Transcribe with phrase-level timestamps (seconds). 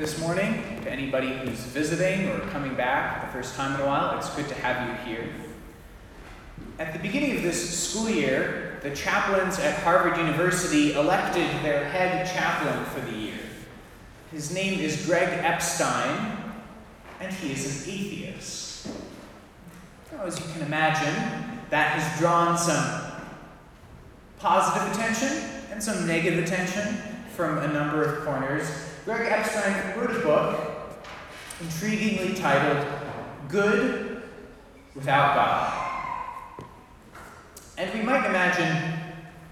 [0.00, 0.80] this morning.
[0.82, 4.34] To anybody who's visiting or coming back for the first time in a while, it's
[4.34, 5.28] good to have you here.
[6.78, 12.26] At the beginning of this school year, the chaplains at Harvard University elected their head
[12.26, 13.38] chaplain for the year.
[14.32, 16.34] His name is Greg Epstein,
[17.20, 18.88] and he is an atheist.
[20.12, 23.02] Now, as you can imagine, that has drawn some
[24.38, 26.96] positive attention and some negative attention
[27.36, 28.89] from a number of corners.
[29.04, 30.70] Greg Epstein wrote a book
[31.60, 32.86] intriguingly titled
[33.48, 34.22] Good
[34.94, 36.66] Without God.
[37.78, 39.00] And we might imagine,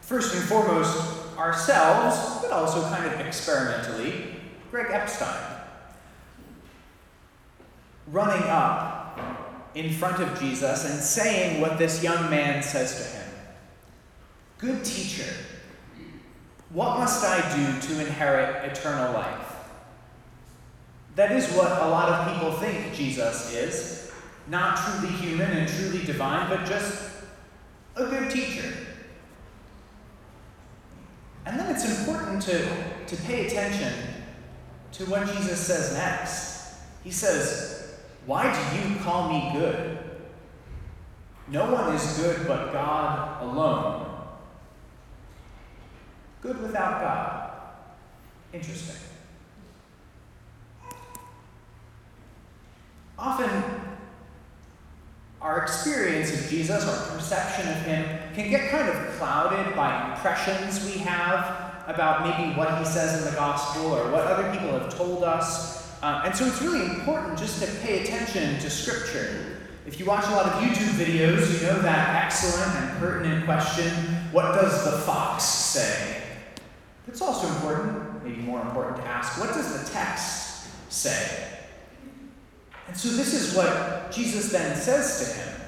[0.00, 4.36] first and foremost, ourselves, but also kind of experimentally,
[4.70, 5.54] Greg Epstein
[8.08, 9.18] running up
[9.74, 13.30] in front of Jesus and saying what this young man says to him
[14.58, 15.32] Good teacher,
[16.74, 19.56] what must I do to inherit eternal life?
[21.14, 24.12] That is what a lot of people think Jesus is
[24.48, 27.10] not truly human and truly divine, but just
[27.94, 28.72] a good teacher.
[31.46, 33.92] And then it's important to, to pay attention
[34.92, 36.74] to what Jesus says next.
[37.04, 39.98] He says, Why do you call me good?
[41.48, 44.03] No one is good but God alone.
[46.44, 47.50] Good without God.
[48.52, 48.96] Interesting.
[53.18, 53.50] Often,
[55.40, 60.84] our experience of Jesus, our perception of him, can get kind of clouded by impressions
[60.84, 64.94] we have about maybe what he says in the gospel or what other people have
[64.94, 65.98] told us.
[66.02, 69.60] Uh, and so it's really important just to pay attention to Scripture.
[69.86, 73.90] If you watch a lot of YouTube videos, you know that excellent and pertinent question
[74.30, 76.23] what does the fox say?
[77.06, 81.48] It's also important, maybe more important, to ask what does the text say?
[82.88, 85.60] And so this is what Jesus then says to him.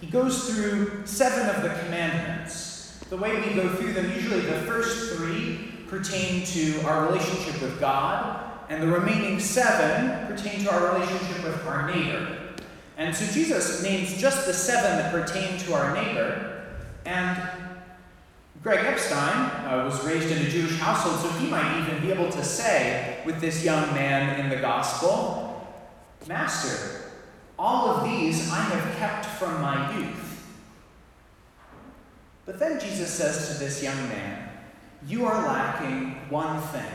[0.00, 2.98] He goes through seven of the commandments.
[3.08, 7.78] The way we go through them, usually the first three pertain to our relationship with
[7.80, 12.36] God, and the remaining seven pertain to our relationship with our neighbor.
[12.96, 16.66] And so Jesus names just the seven that pertain to our neighbor,
[17.04, 17.40] and
[18.62, 22.30] Greg Epstein uh, was raised in a Jewish household, so he might even be able
[22.30, 25.66] to say with this young man in the gospel,
[26.26, 27.12] Master,
[27.58, 30.26] all of these I have kept from my youth.
[32.44, 34.48] But then Jesus says to this young man,
[35.06, 36.92] You are lacking one thing.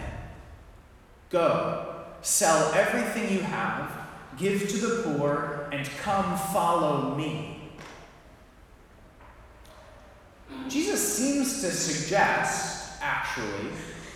[1.29, 3.91] Go, sell everything you have,
[4.37, 7.60] give to the poor, and come follow me.
[10.71, 13.71] Jesus seems to suggest, actually,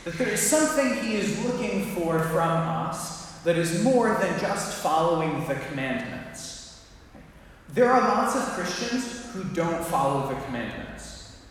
[0.06, 4.82] that there is something he is looking for from us that is more than just
[4.82, 6.86] following the commandments.
[7.74, 11.42] There are lots of Christians who don't follow the commandments.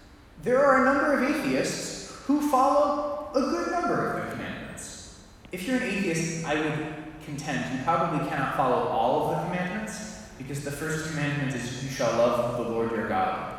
[0.43, 5.23] There are a number of atheists who follow a good number of the commandments.
[5.53, 6.95] If you're an atheist, I would
[7.27, 11.91] contend you probably cannot follow all of the commandments because the first commandment is you
[11.91, 13.54] shall love the Lord your God.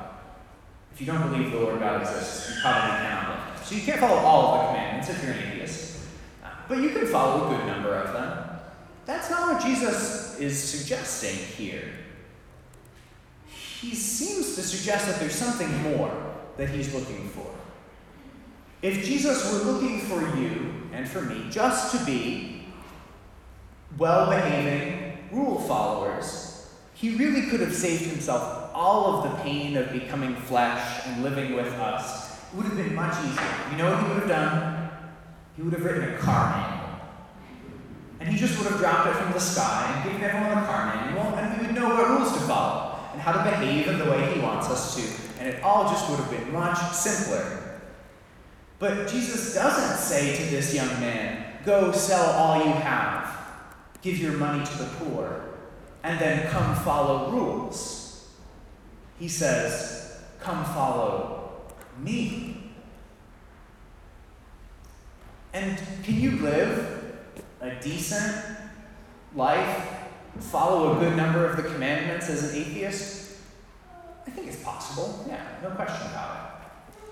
[0.95, 3.65] If you don't believe the Lord God exists, you probably cannot love Him.
[3.65, 5.99] So you can't follow all of the commandments if you're an atheist,
[6.41, 8.59] uh, but you can follow a good number of them.
[9.05, 11.83] That's not what Jesus is suggesting here.
[13.49, 17.53] He seems to suggest that there's something more that he's looking for.
[18.81, 22.63] If Jesus were looking for you and for me just to be
[23.97, 26.44] well behaving rule followers,
[26.95, 31.53] he really could have saved himself all of the pain of becoming flesh and living
[31.53, 33.71] with us, it would have been much easier.
[33.71, 34.89] You know what he would have done?
[35.57, 36.99] He would have written a car manual.
[38.21, 40.95] And he just would have dropped it from the sky and given everyone a car
[40.95, 44.05] manual, and we would know what rules to follow and how to behave in the
[44.05, 45.41] way he wants us to.
[45.41, 47.81] And it all just would have been much simpler.
[48.79, 53.37] But Jesus doesn't say to this young man, Go sell all you have,
[54.01, 55.54] give your money to the poor,
[56.05, 58.29] and then come follow rules.
[59.19, 61.63] He says, Come follow
[61.97, 62.73] me.
[65.51, 67.15] And can you live
[67.59, 68.45] a decent
[69.33, 70.03] life,
[70.39, 73.37] follow a good number of the commandments as an atheist?
[74.27, 75.25] I think it's possible.
[75.27, 77.07] Yeah, no question about it.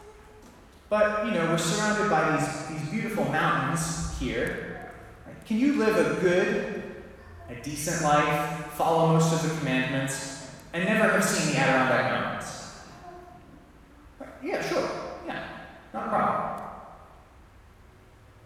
[0.89, 4.91] But, you know, we're surrounded by these, these beautiful mountains here.
[5.47, 6.82] Can you live a good,
[7.57, 12.79] a decent life, follow most of the commandments, and never have seen the Adirondack Mountains.
[14.43, 14.89] Yeah, sure.
[15.25, 15.47] Yeah,
[15.93, 16.69] not a problem.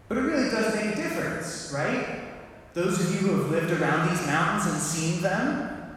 [0.08, 2.28] But it really does make a difference right?
[2.74, 5.96] those of you who have lived around these mountains and seen them,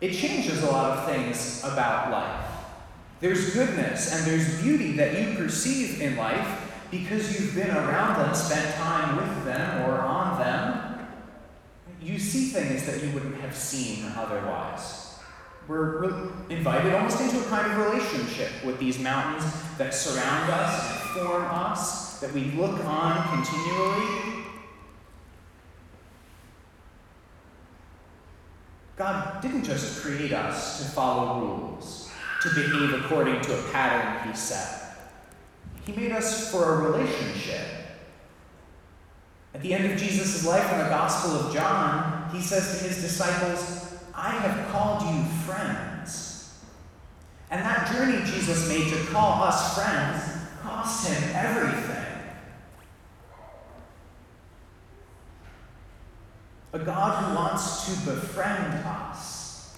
[0.00, 2.46] it changes a lot of things about life.
[3.20, 8.34] There's goodness and there's beauty that you perceive in life because you've been around them,
[8.34, 10.83] spent time with them or on them.
[12.04, 15.14] You see things that you wouldn't have seen otherwise.
[15.66, 21.10] We're invited almost into a kind of relationship with these mountains that surround us and
[21.18, 24.44] form us, that we look on continually.
[28.96, 32.10] God didn't just create us to follow rules,
[32.42, 34.98] to behave according to a pattern He set.
[35.86, 37.83] He made us for a relationship.
[39.54, 43.00] At the end of Jesus' life in the Gospel of John, he says to his
[43.00, 46.58] disciples, I have called you friends.
[47.50, 50.34] And that journey Jesus made to call us friends
[50.64, 52.04] cost him everything.
[56.72, 59.76] A God who wants to befriend us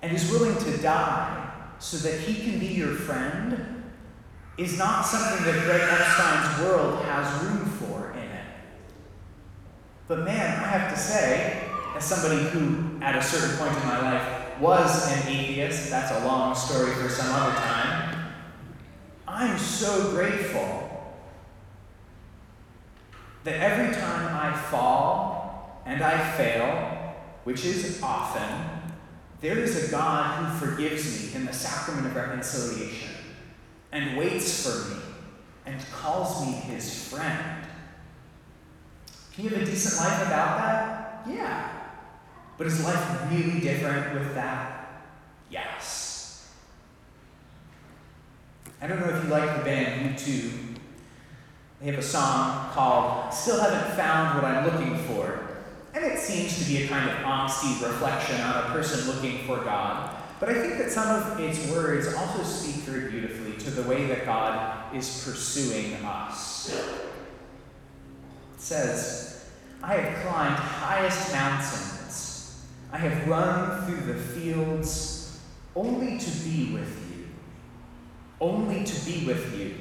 [0.00, 3.84] and is willing to die so that he can be your friend
[4.58, 8.01] is not something that Greg Epstein's world has room for.
[10.12, 13.98] But man, I have to say, as somebody who, at a certain point in my
[13.98, 18.34] life, was an atheist, that's a long story for some other time,
[19.26, 21.16] I'm so grateful
[23.44, 28.92] that every time I fall and I fail, which is often,
[29.40, 33.14] there is a God who forgives me in the sacrament of reconciliation
[33.92, 35.00] and waits for me
[35.64, 37.61] and calls me his friend.
[39.34, 41.26] Can you have a decent life without that?
[41.28, 41.70] Yeah.
[42.58, 45.04] But is life really different with that?
[45.50, 46.50] Yes.
[48.80, 50.50] I don't know if you like the band U2.
[51.80, 55.48] They have a song called Still Haven't Found What I'm Looking For.
[55.94, 59.58] And it seems to be a kind of angsty reflection on a person looking for
[59.58, 60.14] God.
[60.40, 64.06] But I think that some of its words also speak very beautifully to the way
[64.06, 67.01] that God is pursuing us.
[68.62, 69.44] Says,
[69.82, 72.64] I have climbed highest mountains.
[72.92, 75.40] I have run through the fields
[75.74, 77.24] only to be with you.
[78.40, 79.74] Only to be with you.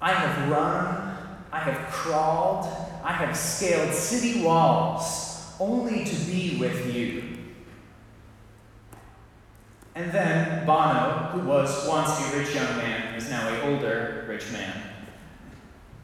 [0.00, 1.18] I have run,
[1.52, 2.64] I have crawled,
[3.04, 7.41] I have scaled city walls only to be with you.
[9.94, 14.50] And then Bono, who was once a rich young man, is now a older rich
[14.50, 14.72] man,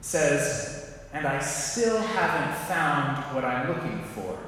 [0.03, 4.39] says, And I still haven't found what I'm looking for.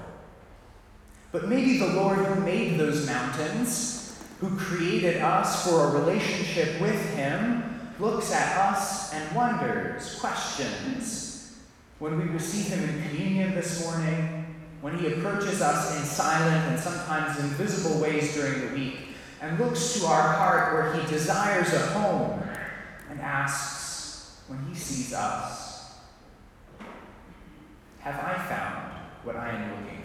[1.32, 7.14] But maybe the Lord who made those mountains, who created us for a relationship with
[7.14, 11.58] Him, looks at us and wonders, questions.
[11.98, 14.40] When we receive Him in communion this morning,
[14.81, 19.09] when he approaches us in silent and sometimes invisible ways during the week
[19.40, 22.42] and looks to our heart where he desires a home
[23.08, 25.94] and asks when he sees us,
[28.00, 28.92] Have I found
[29.25, 30.00] what I am looking